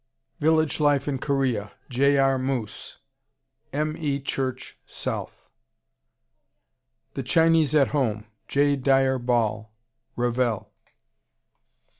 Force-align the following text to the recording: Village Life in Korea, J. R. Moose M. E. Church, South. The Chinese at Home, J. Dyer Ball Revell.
Village 0.39 0.79
Life 0.79 1.07
in 1.07 1.19
Korea, 1.19 1.73
J. 1.87 2.17
R. 2.17 2.39
Moose 2.39 2.97
M. 3.71 3.95
E. 3.95 4.19
Church, 4.19 4.75
South. 4.87 5.47
The 7.13 7.21
Chinese 7.21 7.75
at 7.75 7.89
Home, 7.89 8.25
J. 8.47 8.77
Dyer 8.77 9.19
Ball 9.19 9.71
Revell. 10.15 10.71